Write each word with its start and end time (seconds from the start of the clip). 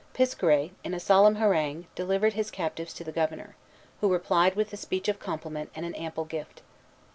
Piskaret, 0.15 0.71
in 0.83 0.95
a 0.95 0.99
solemn 0.99 1.35
harangue, 1.35 1.85
delivered 1.93 2.33
his 2.33 2.49
captives 2.49 2.91
to 2.95 3.03
the 3.03 3.11
Governor, 3.11 3.55
who 3.99 4.11
replied 4.11 4.55
with 4.55 4.73
a 4.73 4.77
speech 4.77 5.07
of 5.07 5.19
compliment 5.19 5.69
and 5.75 5.85
an 5.85 5.93
ample 5.93 6.25
gift. 6.25 6.63